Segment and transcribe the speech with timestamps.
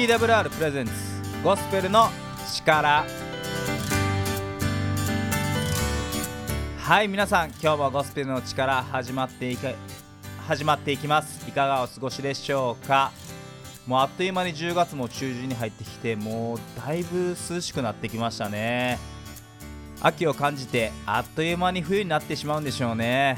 [0.00, 0.92] TWR プレゼンツ
[1.44, 2.08] ゴスペルの
[2.56, 3.04] 力。
[6.78, 9.74] はい皆さん今日もゴスペルの力始まっていく
[10.48, 11.46] 始まっていきます。
[11.46, 13.12] いかがお過ごしでしょうか？
[13.86, 18.98] もうあっという間に10月も中旬に入ってきてもうだいぶ涼しくなってきましたね。
[20.00, 23.36] 秋を感じてあっという間に冬になってしまうんでしょうね。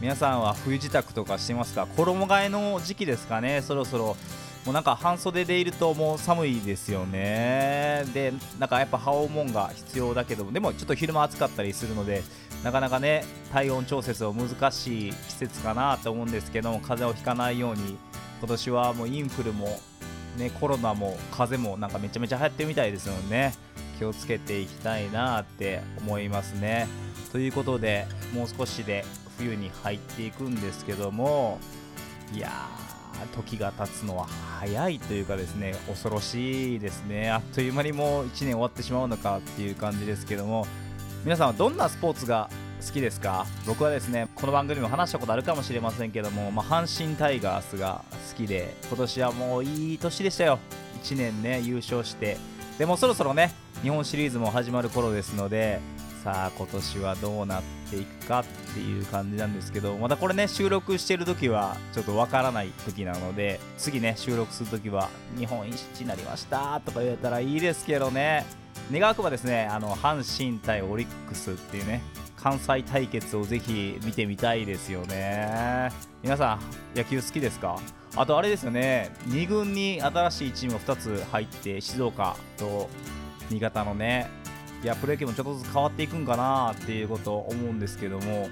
[0.00, 1.86] 皆さんは冬支度とかしてますか？
[1.86, 3.62] 衣替えの時期ですかね？
[3.62, 4.16] そろそろ
[4.64, 8.04] もうなんか半袖でいるともう寒いですよね。
[8.14, 12.22] でなんかやっぱ羽織もんが必要だけどでもちょっと昼間暑かったりするので
[12.62, 17.96] なかなかね体温調節は難しい季節かなと思うんですけど風邪をひかないように
[18.40, 19.80] 今年はもうインフルも
[20.36, 23.54] ねコロナも風邪もなんかめちゃめちゃ流行ってるみたいですのでね。
[23.98, 26.88] 気をつけていきたいなって思いますね。
[27.30, 29.04] ということでもう少しで
[29.38, 31.60] 冬に入っていくんですけども
[32.34, 32.91] いやー
[33.28, 34.26] 時が経つのは
[34.60, 37.30] 早いというかですね恐ろしいですね。
[37.30, 40.66] あっという間にもう1年終わってしまうのかっていう感じですけども
[41.24, 42.50] 皆さんはどんなスポーツが
[42.84, 43.46] 好きですか？
[43.66, 50.58] 僕はですねこの番組も話したことあるかもしれませんけども、まあ、阪神タイガースが好きで今年はもういい年でしたよ。
[51.02, 52.36] 1年ね優勝して。
[52.78, 55.78] でもそろそろね日本シリーズも始まる頃ですので
[56.22, 68.46] さあ今年はどうなっていくかっていう感じなんですけどまたこれね収録してる時はちょっとわからない時なので次ね収録する時は日本一になりましたとか言えたらいいですけどね。
[68.90, 72.02] 願わくばですねあの阪神対オリックスっていうね
[72.36, 75.90] 関西対決をぜひ見てみたいですよね。
[76.22, 77.78] 皆さん野球好きですか？
[78.14, 82.88] あとあれですよね2軍に新しいチームが2つ入って静岡と
[83.50, 84.28] 新潟のね
[84.82, 88.48] いやプロ野球もちょっとずつ変わっていくんかなっていうことを思うんですけども。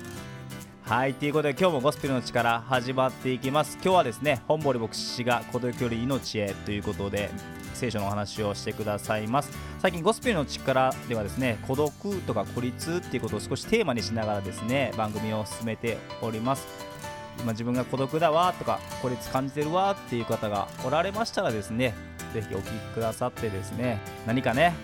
[0.82, 3.74] はいということで今日もゴスペルの力始まっていきます。
[3.82, 7.30] 今日はですね本堀牧師が孤独より命へということで
[7.74, 9.50] 聖書のお話をしてくださいます。
[9.80, 16.66] 最近ゴスペルの力ではですね孤独とか孤立っていうことを少しテーマにしながらですね番組を進めております。
[17.40, 21.92] 今自分が孤独だわとか孤立感じてるわっていう方がおられましたらですね
[22.32, 24.74] ぜひお聞きくださってですね何かね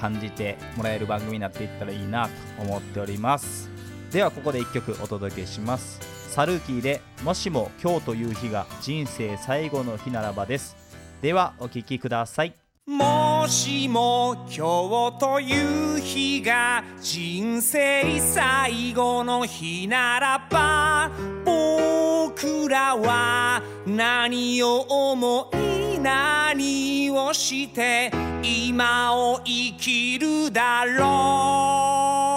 [0.00, 3.70] 感じてもらえる番組になっていったらいいなと思っております。
[4.10, 6.00] ではここで1曲お届けします。
[6.30, 10.76] サルーキーでもしも今日という日が人生最後の日ならばです。
[11.22, 12.54] ではお聴きください。
[12.86, 21.10] もしも今日という日が人生最後の日ならば
[21.44, 25.73] 僕らは何を思い
[26.04, 28.10] 何をして
[28.42, 32.33] 今を生きるだろう。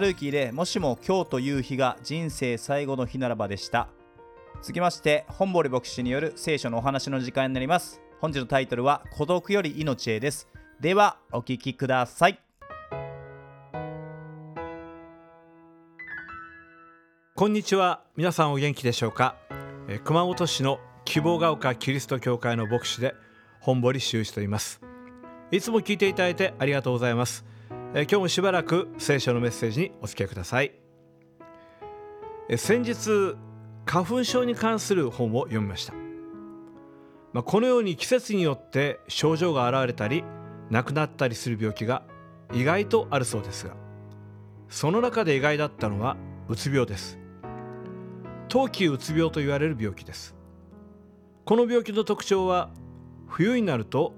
[0.00, 3.88] ルーキーでもしも今日という日が人生最後の日ならばでした。
[4.60, 8.00] 続きまして本堀牧師による聖書のお話の時間になります。
[8.20, 10.48] 本日のタイトルは孤独より命へです。
[10.80, 12.40] ではお聞きください。
[17.36, 18.02] こんにちは。
[18.16, 19.36] 皆さんお元気でしょうか？
[19.88, 23.14] えー熊本市の希望が丘キリスト教会の牧師で
[23.60, 24.80] 本堀修一と言います。
[25.50, 27.46] いつも聞いていただいてありがとうございます。
[27.92, 30.72] え今日もしばらく聖書のメッセージにお付き合いください。
[32.48, 33.34] え先日
[33.84, 35.94] 花粉症に関する本を読みました。
[37.32, 40.22] まあ、このように季節によって症状が現れたり
[40.70, 42.04] 亡くなったりする病気が
[42.52, 43.74] 意外とあるそうですが
[44.68, 46.16] その中で意外だったのは
[46.48, 47.18] うつ病です。
[48.48, 50.36] 冬季うつ病と言われる病気です。
[51.44, 52.70] この病気の特徴は
[53.26, 54.14] 冬になると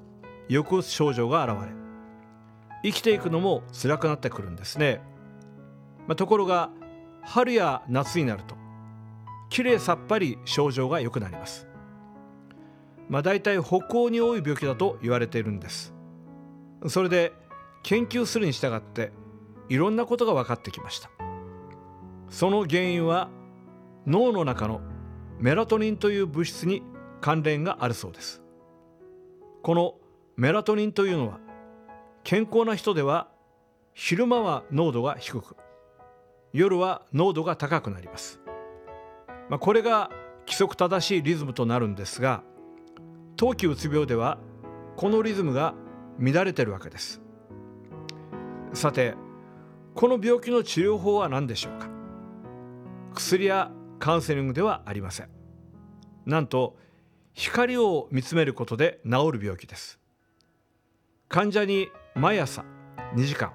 [0.51, 1.82] 抑うつ症状が現れ
[2.83, 5.01] 生きていくのも辛くなってくるんですね、
[6.07, 6.71] まあ、ところが
[7.23, 8.57] 春や夏になると
[9.51, 11.69] きれいさっぱり症状が良くなります。
[13.11, 15.93] まあ大体北欧に多い病気だと言われているんです。
[16.89, 17.35] それで
[17.83, 19.13] 研究するに従って
[19.69, 21.11] いろんなことが分かってきました。
[22.31, 23.29] その原因は
[24.07, 24.81] 脳の中の
[25.39, 26.83] メラトニンという物質に
[27.21, 28.43] 関連があるそうです。
[29.63, 29.97] この
[30.37, 31.41] メラトニンというのは
[32.25, 33.29] 健康な人では
[33.95, 35.57] 昼間は濃度が低く
[36.53, 38.41] 夜は濃度が高くなります、
[39.49, 40.11] まあ、これが
[40.47, 42.43] 規則正しいリズムとなるんですが
[43.37, 44.39] 冬季うつ病では
[44.97, 45.75] このリズムが
[46.19, 47.21] 乱れてるわけです。
[48.75, 49.15] さて
[49.95, 51.89] この病気の治療法は何でしょうか？
[53.15, 55.29] 薬やカウンセリングではありません。
[56.25, 56.77] なんと
[57.35, 59.99] 光を見つめることで治る病気です。
[61.29, 62.65] 患者に毎朝
[63.15, 63.53] 2時間。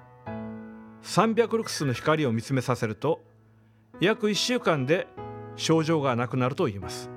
[1.02, 3.20] 300ルクスの光を見つめさせると
[4.00, 5.06] 約1週間で
[5.54, 7.08] 症状がなくなると言います。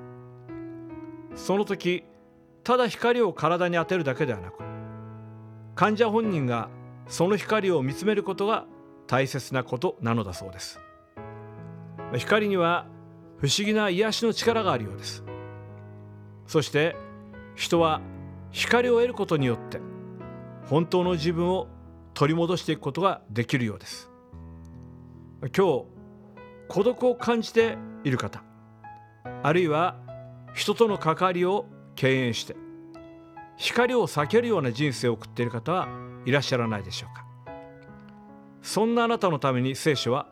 [1.34, 2.04] その時
[2.62, 4.58] ただ光を体に当てるだけではなく
[5.74, 6.68] 患者本人が
[7.08, 8.66] その光を見つめることが
[9.08, 10.80] 大切なことなのだそうです。
[12.16, 12.86] 光には
[13.38, 15.24] 不思議な癒しの力があるようです。
[16.46, 16.94] そして
[17.56, 18.00] 人は
[18.52, 19.80] 光を得ることによって
[20.68, 21.68] 本当の自分を
[22.14, 24.10] 取り戻していくことができるようです。
[25.40, 25.84] 今日
[26.68, 28.42] 孤独を感じている方
[29.42, 29.96] あるいは
[30.54, 31.66] 人との関わりを
[31.96, 32.54] 敬遠して
[33.56, 35.88] 光を避けるような人生を送っている方は
[36.24, 37.26] いらっしゃらないでしょうか。
[38.62, 40.28] そんなあなたのために聖書は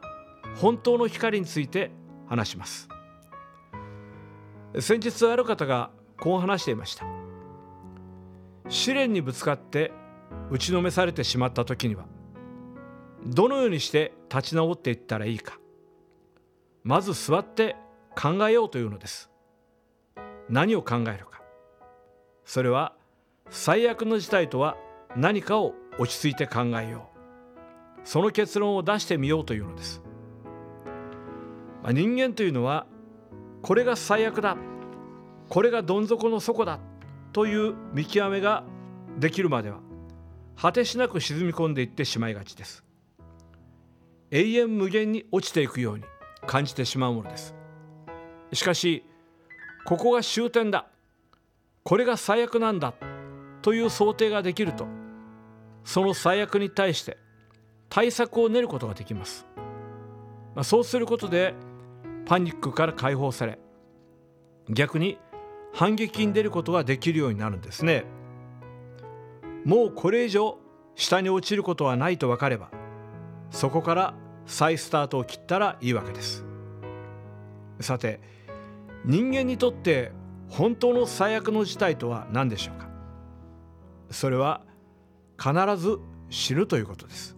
[0.57, 1.91] 本当の光について
[2.29, 2.89] 話します。
[4.79, 7.05] 先日ある方がこう話していました。
[8.69, 9.93] 試練にぶつかって
[10.51, 12.07] 打ちのめされてしまった時には
[13.25, 15.59] どのようにして立ち直っていったらいいか。
[16.83, 17.77] まず座って
[18.21, 19.31] 考えようというのです。
[20.49, 21.43] 何を考えるか。
[22.45, 22.95] それは
[23.51, 24.77] 最悪の事態とは
[25.15, 28.01] 何かを落ち着いて考えよう。
[28.05, 30.03] その結論を出してみようというのです、
[31.83, 32.87] まあ、人間というのは
[33.61, 34.57] これが最悪だ。
[35.51, 36.81] これがどん底の底だ。
[37.33, 38.65] という見極めが
[39.19, 39.81] できるまでは
[40.61, 42.85] 果てしなく沈み込んでいってしまいがちです。
[44.31, 46.05] 永遠無限に落ちていくように
[46.47, 47.55] 感じてしまうものです。
[48.53, 49.05] しかし
[49.87, 50.87] ここが終点だ。
[51.83, 52.95] これが最悪なんだ
[53.63, 54.87] という想定ができると
[55.85, 57.19] その最悪に対して
[57.89, 59.47] 対策を練ることができます、
[60.55, 61.55] まあ、そうすることで
[62.27, 63.59] パニックから解放され
[64.69, 65.19] 逆に
[65.73, 68.05] 反撃に出ることができるようになるんですね。
[69.65, 70.59] もうこれ以上
[70.95, 72.71] 下に落ちることはないと分かれば
[73.51, 74.15] そこから
[74.47, 76.45] 再スタートを切ったらいいわけです。
[77.81, 78.21] さて
[79.05, 80.13] 人間にとって
[80.49, 82.89] 本当の最悪の事態とは何でしょうか？
[84.11, 84.63] それは
[85.39, 85.99] 必ず
[86.29, 87.37] 死ぬということです。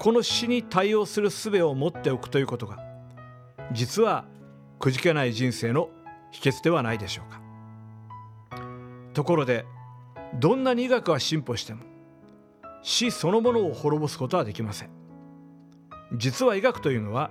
[0.00, 2.78] この死に対応する術を持っておくということが
[3.72, 4.24] 実は
[4.78, 5.88] くじけない人生の
[6.30, 7.40] 秘訣ではないでしょうか。
[9.14, 9.64] ところで
[10.40, 11.82] どんなに医学は進歩しても
[12.82, 14.90] 死そのものを滅ぼすことはできません。
[16.16, 17.30] 実は医学というのは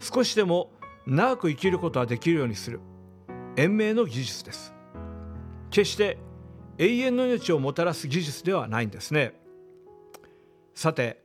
[0.00, 0.70] 少しでも
[1.06, 2.80] 長く生きることができるようにする
[3.56, 4.72] 延命の技術です。
[5.70, 6.18] 決して
[6.78, 9.34] 永遠の命をもたらす技術ではないんですね。
[10.74, 11.22] さて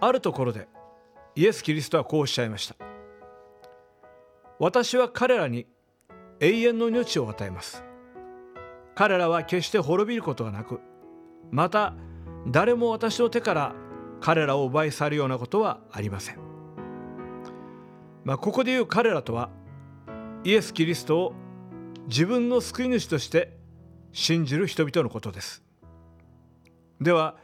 [0.00, 0.68] あるところで
[1.34, 2.76] イエス・キリストはこうおっしゃいました。
[4.58, 5.66] 私は彼らに
[6.40, 7.82] 永遠の命を与えます。
[8.96, 10.80] 彼らは決して滅びることがなく
[11.52, 11.94] また
[12.48, 13.74] 誰も私の手から
[14.20, 16.38] 彼らを奪い去るようなことはありません。
[18.24, 19.50] まあ、ここで言う彼らとは
[20.42, 21.32] イエス・キリストを
[22.08, 23.56] 自分の救い主として
[24.12, 25.62] 信じる人々のことです。
[27.00, 27.36] では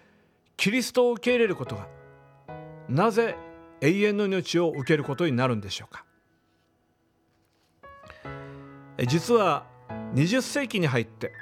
[0.57, 1.87] キリストを受け入れることが
[2.89, 3.37] なぜ
[3.83, 6.05] 永遠の命を受けることになるんでしょうか
[9.07, 9.67] 実は
[10.15, 11.33] 20世紀に入って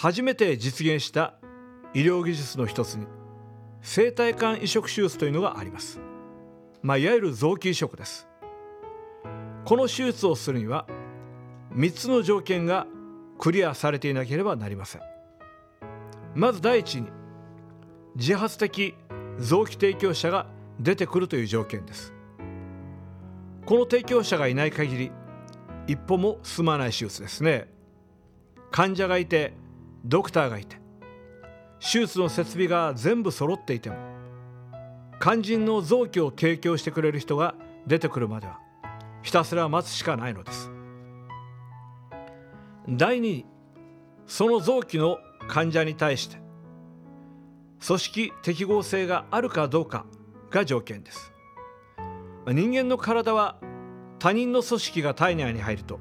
[0.00, 1.34] 初めて実現した
[1.92, 3.08] 医療技術の一つに
[3.82, 6.00] 生体管移植手術というのがあります、
[6.82, 8.28] まあ、いわゆる臓器移植です。
[9.64, 10.86] この手術をするには
[11.74, 12.86] 3つの条件が
[13.40, 15.02] クリアされていなければなりません。
[16.36, 17.08] まず第一に
[18.14, 18.94] 自発的
[19.40, 20.46] 臓器提供者が
[20.78, 22.14] 出てくるという条件です。
[23.66, 25.12] この提供者がいない限り
[25.88, 27.66] 一歩も進まない手術ですね。
[28.70, 29.54] 患者がいて
[30.04, 30.76] ドクターがいて
[31.80, 33.96] 手術の設備が全部揃っていても
[35.20, 37.54] 肝心の臓器を提供してくれる人が
[37.86, 38.58] 出てくるまでは
[39.22, 40.70] ひたすら待つしかないのです。
[42.88, 43.46] 第2に
[44.26, 46.38] その臓器の患者に対して
[47.86, 50.06] 組織適合性があるかどうか
[50.50, 51.32] が条件です。
[52.46, 53.58] 人間の体は
[54.18, 56.00] 他人の組織が体内に入ると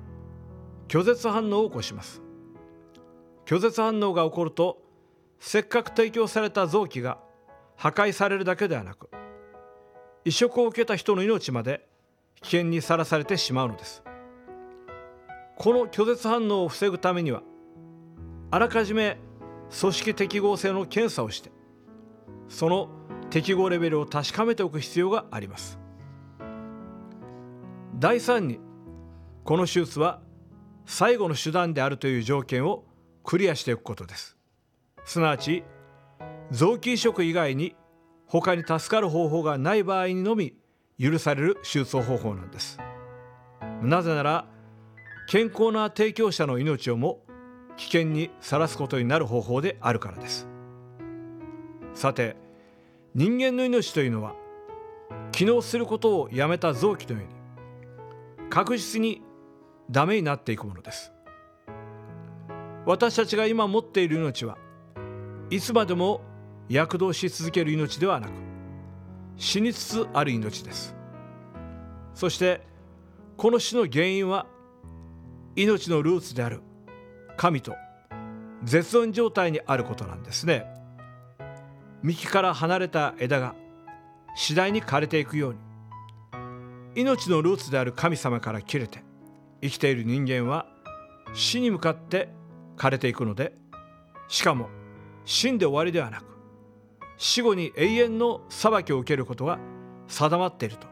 [0.88, 2.22] 拒絶反応を起こします。
[3.48, 4.84] 拒絶反応が起こると
[5.40, 7.18] せっかく提供された臓器が
[7.78, 9.10] 破壊されるだけではなく
[10.26, 11.88] 移植を受けた人の命まで
[12.42, 14.04] 危険にさらされてしまうのです。
[15.56, 17.42] この拒絶反応を防ぐためには
[18.52, 19.18] あらかじめ
[19.80, 21.52] 組織適合性の検査をして
[22.50, 22.90] その
[23.30, 25.80] 適合レベルを確かめておく必要があります。
[27.96, 28.60] 第3に
[29.46, 30.20] この手術は
[30.86, 32.84] 最後の手段であるという条件を
[33.28, 34.38] クリアしていくことです。
[35.04, 35.66] すなわち
[36.50, 37.76] 臓器移植以外に
[38.26, 40.54] 他に助かる方法がない場合にのみ
[40.98, 42.80] 許される手術方法なんです。
[43.82, 44.48] なぜなら
[45.28, 47.20] 健康な提供者の命をも
[47.76, 50.48] 危険にさらすことになる方法であるからです。
[51.94, 52.38] さて
[53.14, 54.36] 人間の命というのは
[55.34, 57.28] 機能することをやめた臓器のよう
[58.44, 59.22] に確実に
[59.92, 61.12] ダメになっていくものです。
[62.88, 64.58] 私たちが今持っている命は
[65.50, 66.22] いつまでも
[66.70, 68.32] 躍動し続ける命ではなく
[69.36, 70.96] 死につつある命です。
[72.14, 72.62] そして
[73.36, 74.48] この死の原因は
[75.58, 76.62] 命のルーツである
[77.36, 77.76] 神と
[78.64, 80.66] 絶音状態にあることなんですね。
[82.04, 83.54] 幹から離れた枝が
[84.34, 85.60] 次第に枯れていくように
[86.96, 89.04] 命のルーツである神様から切れて
[89.62, 90.68] 生きている人間は
[91.34, 92.37] 死に向かって
[92.78, 93.54] 枯れていくので
[94.28, 94.70] しかも
[95.26, 96.26] 死んで終わりではなく
[97.18, 99.60] 死後に永遠の裁きを受けることが
[100.08, 100.88] 定まっていると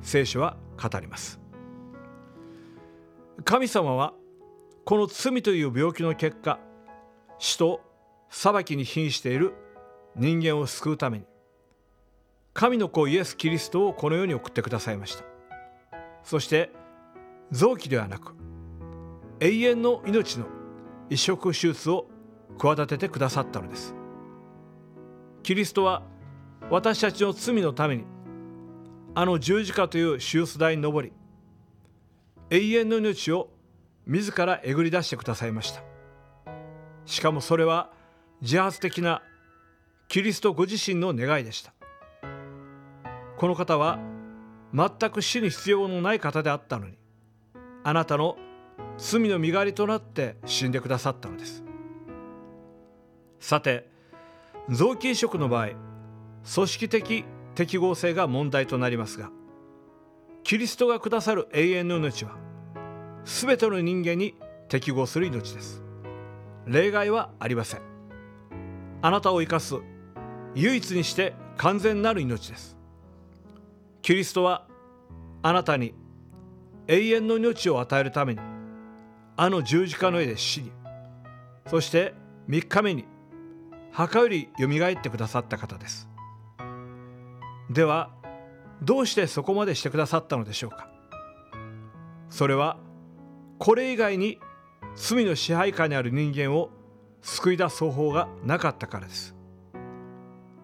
[0.00, 1.38] 聖書は語ります。
[3.44, 4.14] 神様は
[4.84, 6.58] この罪という病気の結果
[7.38, 7.80] 死と
[8.28, 9.54] 裁きに瀕している
[10.16, 11.24] 人間を救うために
[12.54, 15.24] 神の子イエス・キリストをこの世に送ってくださいました。
[16.22, 16.70] そして
[17.50, 18.34] 臓器ではなく
[19.40, 20.46] 永遠の命の
[21.10, 22.06] 移植手術を
[22.58, 23.94] 企ててくださったのです。
[25.42, 26.02] キリストは
[26.70, 28.04] 私たちの罪のために
[29.14, 31.12] あの十字架という手術台に登り
[32.50, 33.50] 永遠の命を
[34.06, 35.82] 自らえぐり出してくださいました。
[37.04, 37.90] しかもそれは
[38.40, 39.22] 自発的な
[40.08, 41.72] キリストご自身の願いでした。
[43.36, 43.98] この方は
[44.72, 46.96] 全く死に必要のない方であったのに
[47.84, 48.36] あなたの
[48.98, 51.64] 罪の身代わりとなって死んでくださったのです。
[53.40, 53.88] さて
[54.70, 55.70] 臓器移植の場合
[56.54, 57.24] 組織的
[57.54, 59.30] 適合性が問題となりますが
[60.44, 62.36] キリストがくださる永遠の命は
[63.24, 64.34] 全ての人間に
[64.68, 65.82] 適合する命です。
[66.66, 67.82] 例外はありません。
[69.02, 69.76] あなたを生かす
[70.54, 72.76] 唯一にして完全なる命です。
[74.00, 74.66] キリストは
[75.42, 75.94] あなたに
[76.88, 78.40] 永遠の命を与えるために
[79.42, 80.70] あの十字架の上で死に
[81.66, 82.14] そして
[82.48, 83.06] 3日目に
[83.90, 86.08] 墓よりよみがえってくださった方です。
[87.68, 88.10] では
[88.82, 90.88] どうしてそこまでしてくださったのでしょうか。
[92.30, 92.76] それは
[93.58, 94.38] これ以外に
[94.94, 96.70] 罪の支配下にある人間を
[97.20, 99.34] 救い出す方法がなかったからです。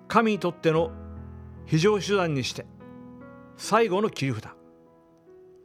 [0.06, 0.92] 神にとっての
[1.66, 2.64] 非常手段にして
[3.56, 4.44] 最後の切り札。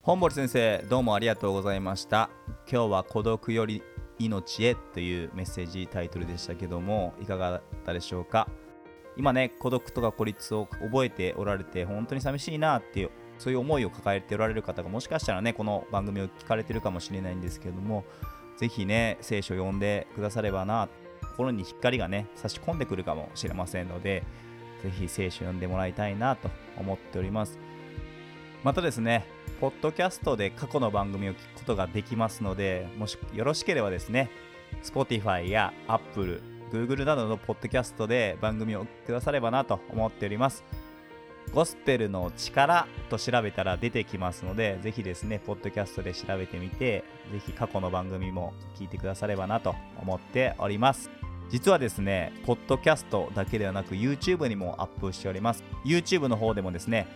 [0.00, 2.30] 本堀先生どうもありがとうございました。
[2.70, 3.82] 今日は孤独より
[4.18, 8.48] 命へというメッセージタイトルでしたけどもいかがだったでしょうか？
[9.18, 18.04] 今ね孤独とか孤立を覚えておられて本当に寂しいなっていうそういう思いを抱えておられる方がもしかしたらねこの番組を聞かれてるかもしれないんですけれども
[18.58, 20.88] ぜひね聖書を読んでくださればな
[21.32, 24.22] 心に光がね差し込んでくるかもしれませんので
[24.82, 27.58] ぜひ聖書を読んでもらいたいなと思っております。
[28.64, 29.24] またですね
[29.60, 34.28] ポッドキャストで過去の番組を聞くことができますのでもしよろしければですね
[34.82, 40.64] Spotify や Apple、Google などのポッドキャストで番組をくださればなと思っております。
[41.52, 51.10] ゴスペルの力と調べたら出てきますので、ぜひですね、ポッドキャストで調べてみて、ぜひ過去の番組も聞いてくださればなと思っております。
[51.48, 55.64] 実はですね、ポッドキャストだけではなく YouTube にもアップしております。
[55.84, 57.06] YouTube の方でもですね、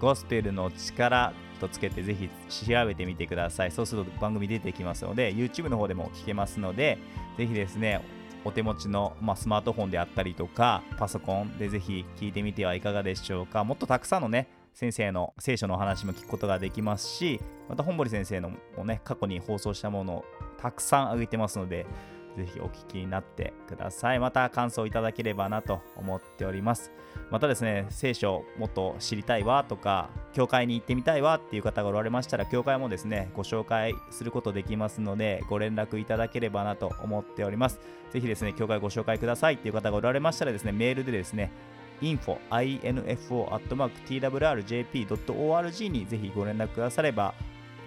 [0.00, 2.30] ゴスペルの力とつけてぜひ
[2.66, 3.70] 調べてみてください。
[3.70, 6.98] そうすると番組出てきますので、YouTube の方でも聞けますので、
[7.36, 8.00] ぜひですね、
[8.44, 13.64] お手持ちの、まあ、スマートフォンであったりとか、パソコンでぜひ聞いてみてはいかがでしょうか。
[13.64, 20.24] もっとたくさんのね、先生の聖書のお話も聞くことができますし、また本堀先生のもね、過去に放送したものを
[20.58, 21.86] たくさんあげてますので、
[22.36, 24.18] ぜひお聞きになってください。
[24.18, 26.92] また感想いただければなと思っております。
[27.30, 37.80] またですね、聖書もっと知りたいわとか、教会に行ってみたいわっていう方がおられましたら、教会もですね、ご紹介することできますので、ご連絡いただければなと思っております。
[38.10, 41.50] ぜひですね、教会ご紹介くださいっていう方がおられましたらですね、メールでですね、
[42.00, 43.46] info, info,
[44.08, 47.34] twrjp.org にぜひご連絡くだされば、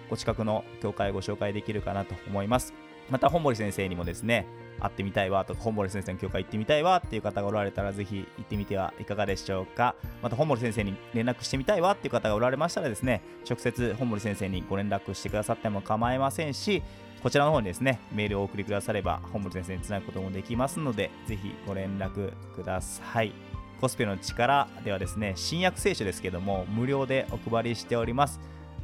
[0.10, 2.74] ご近くの教会ご紹介できるかなと思います。
[3.14, 4.48] また、本堀先生にもですね、
[4.80, 9.94] 会ってみたいわとか、本森先生の教会行ってみたいわっていう方がおられたら、ぜひ行ってみてはいかがでしょうか。
[10.24, 16.82] また、本森先生に連絡してみたいわっていう方がおられましたらですね、直接本森先生にご連絡してくださっても構いませんし、
[17.22, 23.32] こちらの方にですね、メールをお送りくだされば、本森先生につなぐこともできますので、ぜひご連絡ください。
[23.80, 28.40] コスペの力ではですね、新約聖書ですけども、無料でお配りしております。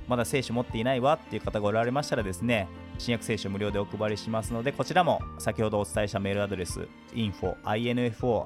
[0.08, 2.68] まだ聖書持っていないわっていう方がおられましたらですね、
[3.00, 8.44] 新約聖書無料でお配りしますので、こちらも先ほどお伝えしたメールアドレス、info, info,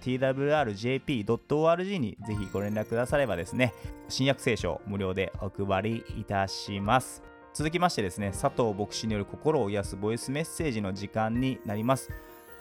[0.00, 3.72] twrjp.org にぜひご連絡くださればですね、
[4.10, 7.22] 新約聖書無料でお配りいたします。
[7.54, 12.10] 続きましてですね、佐藤牧師による心を癒すボイスメッセージの時間になります。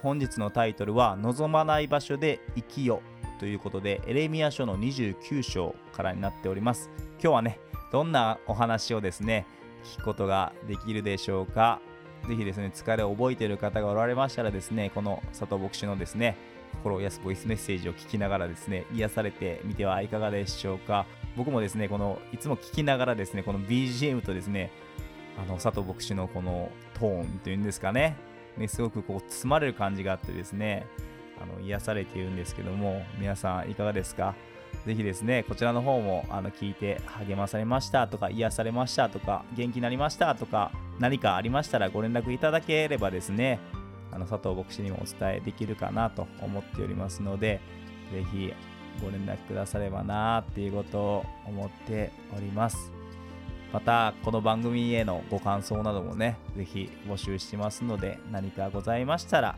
[0.02, 3.02] 本日のタイトルは、望まない場所で生きよ
[3.40, 6.90] ということで、エレミア書の29章からになっております。
[7.22, 7.60] 今日はね、
[7.92, 9.46] どんなお話をですね、
[9.88, 11.80] 聞くことができるでしょうか？
[12.28, 16.36] ぜひですね、疲れを覚えている方がおられましたらですね、この佐藤牧師のですね、
[16.74, 21.06] 心を癒すボイスメッセージを聞きながらですね、癒されてみてはいかがでしょうか？
[21.38, 24.72] 僕もですね、この、いつも聞きながらですね、この BGM とですね、
[25.38, 28.18] あの、佐藤牧師のこのトーンというんですかね、
[28.58, 30.86] ねすごくこう、包まれる感じがあってですね、
[31.42, 34.36] あの、癒されているんですけども、皆さんいかがですか？
[34.88, 43.60] ぜひですね、こちらの方もあの聞いて励まされましたとか、癒されましたとか、元気になりましたとか、何かありましたらご連絡いただければですね、
[44.14, 47.60] あの佐藤牧師にもお伝えできるかなと思っておりますので、
[48.14, 48.54] ぜひ
[49.04, 52.94] ご連絡くださればなっていうことを思っております。
[53.74, 59.58] またこの番組へのご感想などもねぜひ募集してますので何かございましたら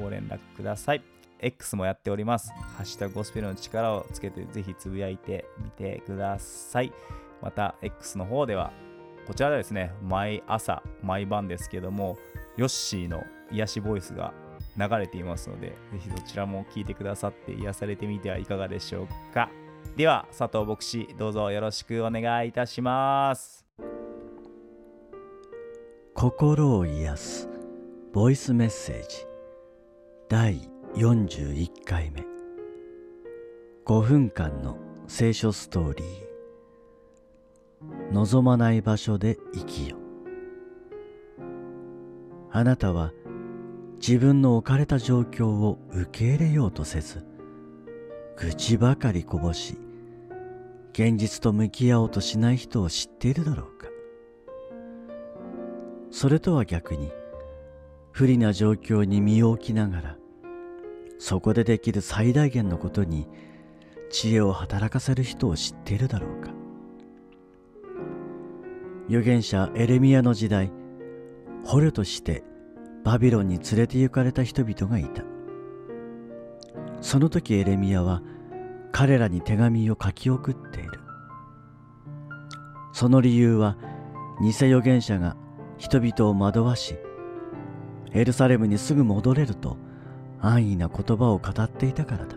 [0.00, 1.13] ご連絡ください。
[1.44, 2.52] X もやっております。
[2.76, 6.92] ハッシュタグゴスペルの力をつけてぜひつぶやいてみてください。
[7.42, 8.72] また X の方では
[9.26, 12.18] こちらでですね、毎朝、毎晩ですけども、
[12.56, 14.34] ヨッシーの癒しボイスが
[14.76, 19.50] 流れていますので、ぜひそちらも聞いてくださって癒されてみてはいかがでしょうか。
[19.96, 23.64] では、佐藤牧師、どうぞよろしくお願いいたします。
[26.14, 27.48] 心を癒す
[28.12, 29.26] ボイスメッセージ
[30.28, 32.24] 第41回目。
[33.84, 34.78] 5分間の
[35.08, 36.06] 聖書ストーリー。
[38.12, 39.96] 望まない場所で生きよ。
[42.52, 43.10] あなたは
[43.96, 47.26] 自分の置かれた状況を受け入れようとせず
[48.36, 49.76] 愚痴ばかりこぼし
[50.92, 53.88] 現実と向き合おうとしない人を知っているだろうか。
[56.12, 57.10] それとは逆に
[58.12, 60.16] 不利な状況に身を置きながら
[61.18, 63.28] そこでできる最大限のことに
[64.10, 66.50] 知恵を働かせる人を知っているだろうか。
[69.08, 70.72] 預言者エレミアの時代
[71.64, 72.42] 捕虜として
[73.04, 75.22] バビロンに連れて行かれた人々がいた。
[77.00, 78.22] その時エレミアは
[78.92, 81.00] 彼らに手紙を書き送っている。
[82.92, 83.76] その理由は
[84.40, 85.36] 偽預言者が
[85.78, 86.96] 人々を惑わし
[88.12, 89.76] エルサレムにすぐ戻れると
[90.44, 92.36] 安易な言葉を語っていたからだ。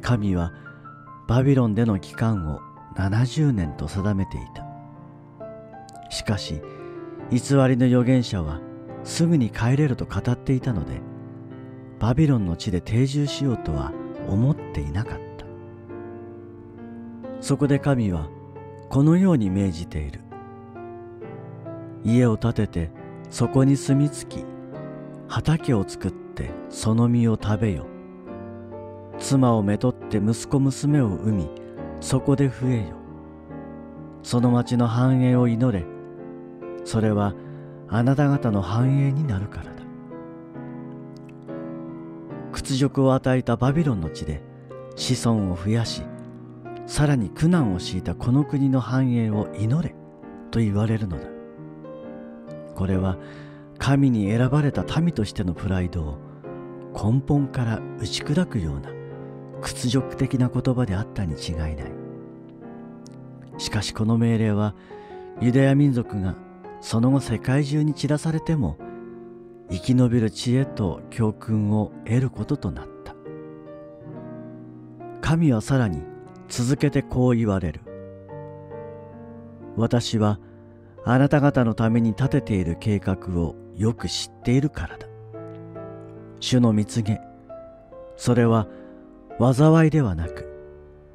[0.00, 0.52] 神は
[1.28, 2.60] バビロンでの期間を
[2.96, 4.64] 70年と定めていた。
[6.10, 6.62] しかし
[7.30, 8.60] 偽りの預言者は
[9.04, 11.02] すぐに帰れると語っていたので
[11.98, 13.92] バビロンの地で定住しようとは
[14.28, 15.44] 思っていなかった。
[17.40, 18.28] そこで神は
[18.88, 20.20] このように命じている。
[22.02, 22.90] 家を建てて
[23.28, 24.44] そこに住み着き
[25.28, 27.86] 畑を作ってその実を食べよ。
[29.18, 31.50] 妻をめとって息子娘を産み
[32.00, 32.96] そこで増えよ。
[34.22, 35.84] その町の繁栄を祈れ。
[36.84, 37.34] それは
[37.88, 39.72] あなた方の繁栄になるからだ。
[42.52, 44.42] 屈辱を与えたバビロンの地で
[44.96, 46.02] 子孫を増やし
[46.86, 49.94] さらに苦難を強いたこの国の繁栄を祈れ
[50.50, 51.28] と言われるのだ。
[52.74, 53.18] これは
[53.78, 56.18] 神に選ばれた民としてのプライドを
[56.94, 58.90] 根本から打ち砕くような
[59.60, 61.74] 屈辱的な言葉であったに違いない。
[63.56, 64.74] しかしこの命令は
[65.40, 66.36] ユダヤ民族が
[66.80, 68.76] その後世界中に散らされても
[69.70, 73.14] 生き延びる知恵と教訓を得ることとなった。
[75.20, 76.02] 神はさらに
[76.48, 77.80] 続けてこう言われる。
[79.76, 80.40] 私は
[81.04, 85.06] あなた方のために立てている計画をよく知っているからだ。
[86.40, 87.20] 主の蜜げ、
[88.16, 88.66] それは
[89.38, 90.48] 災いではなく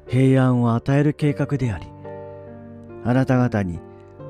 [0.08, 1.86] 平安を与える計画であり、
[3.04, 3.80] あなた方に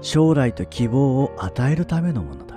[0.00, 2.56] 将来と希望を与えるためのものだ。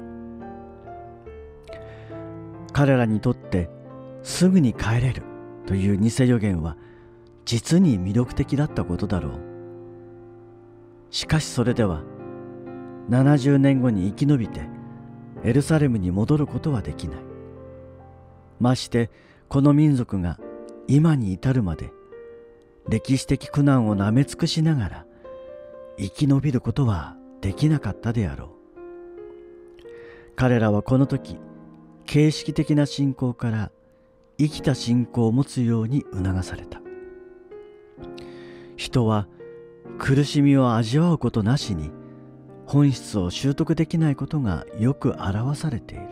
[2.74, 3.70] 彼らにとって
[4.24, 5.22] すぐに帰れる
[5.68, 6.76] という偽予言は
[7.46, 9.32] 実に魅力的だったことだろう。
[11.12, 12.02] しかしそれでは
[13.10, 14.77] 70年後に生き延びて
[15.44, 17.20] エルサレムに戻ることはできない。
[18.60, 19.10] まして
[19.50, 20.40] この民族が
[20.88, 21.92] 今に至るまで
[22.90, 25.06] 歴史的苦難をなめ尽くしながら
[25.98, 28.50] 生き延びることはできなかったであろう。
[30.36, 31.38] 彼らはこの時
[32.06, 33.72] 形式的な信仰から
[34.38, 36.82] 生きた信仰を持つように促された。
[38.76, 39.28] 人は
[39.98, 41.92] 苦しみを味わうことなしに
[42.68, 46.08] 本質を習得できないことがよく表されている。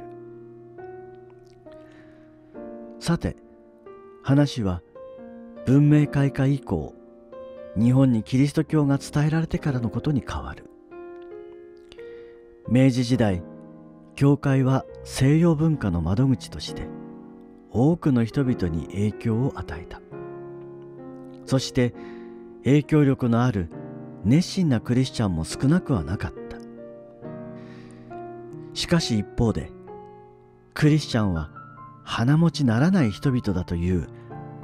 [3.02, 3.36] さて
[4.24, 4.82] 話は
[5.65, 6.96] 文明開化以降
[7.78, 10.70] 日本にキリスト教が伝えられてからのことに変わる。
[12.70, 13.44] 明治時代
[14.15, 16.88] 教会は西洋文化の窓口として
[17.70, 20.02] 多くの人々に影響を与えた。
[21.46, 21.94] そして
[22.63, 23.70] 影響力のある
[24.24, 26.44] 熱心なクリスチャンも少なくはなかった。
[28.76, 29.72] しかし一方で
[30.74, 31.50] クリスチャンは
[32.04, 34.08] 鼻持ちならない人々だという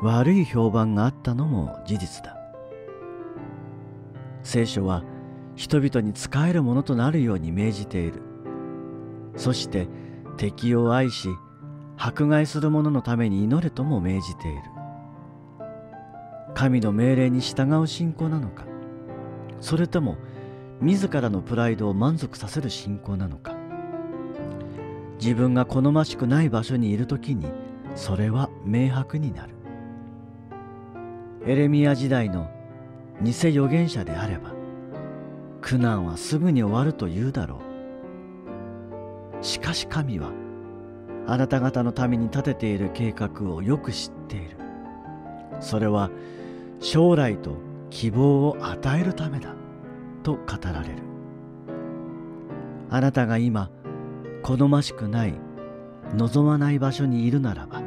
[0.01, 2.37] 悪い評判があったのも事実だ。
[4.43, 5.03] 聖書は
[5.55, 8.21] 人々に仕えるものとなるように命じている。
[9.37, 9.87] そして
[10.37, 11.29] 敵を愛し
[11.97, 14.61] 迫害する者のために祈れとも命じている。
[16.53, 18.65] 神の命令に従う信仰なのか
[19.61, 20.17] それとも
[20.81, 23.50] 自らのプライドを満足させる信仰なのか
[25.21, 27.45] 自分が好ましくない場所にいる時に
[27.93, 29.53] それは明白になる。
[31.45, 32.49] エレミア時代の
[33.21, 34.51] 偽預言者であれば
[35.61, 37.61] 苦難はすぐに終わると言うだろ
[39.39, 39.43] う。
[39.43, 40.31] しかし神は
[41.27, 44.57] あなた方のために立てている計画をよく知っている。
[45.59, 46.09] それは
[46.79, 47.57] 将来と
[47.91, 49.53] 希望を与えるためだ
[50.23, 50.95] と語られる。
[52.89, 53.69] あなたが今
[54.43, 55.33] 好ましくない
[56.15, 57.81] 望まない場所にいるならば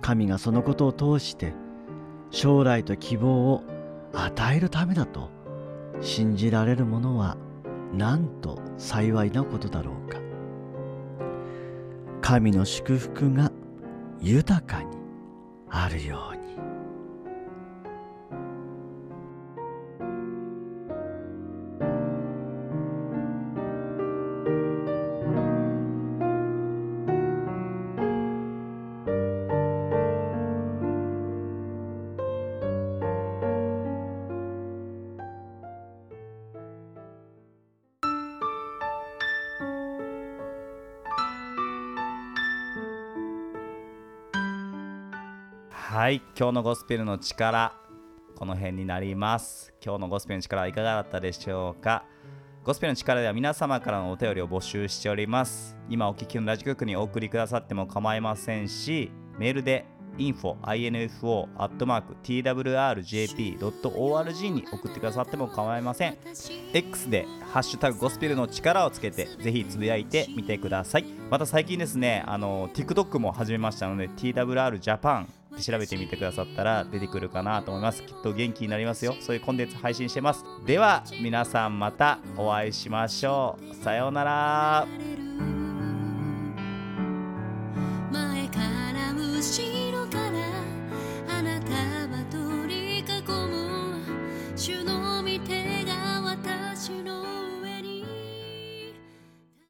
[0.00, 1.54] 神がそのことを通して
[2.30, 3.62] 将来と希望を
[4.12, 5.30] 与えるためだと
[6.00, 7.36] 信じられるものは
[7.92, 10.18] なんと幸いなことだろうか。
[12.20, 13.52] 神の祝福が
[14.20, 14.96] 豊かに
[15.68, 16.41] あるように。
[46.42, 47.72] 今日のゴスペルの力
[48.34, 49.72] この辺になります。
[49.80, 52.04] 今日のゴスペルの力はいかがだったでしょうか？
[52.64, 55.76] ゴスペルの力では皆様からのお便りを募集しております。
[55.88, 59.84] 今お聞きのラジオ局にお送りくださっても構いませんしメールで
[60.18, 61.48] info info
[62.22, 63.58] twrjp.org
[64.50, 66.16] に送ってくださっても構いません。
[66.72, 71.04] X でハッシュタグゴスペルの力をつけてぜひつぶやいてみてください。
[71.30, 78.02] また最近ですねあの TikTok も始めましたので TWR Japan って調べてみてくださったら出てくるかなと思います。
[78.02, 79.14] きっと元気になりますよ。
[79.20, 80.44] そういうコンテンツ配信してます。
[80.66, 83.74] では皆さんまたお会いしましょう。
[83.74, 85.51] さようなら。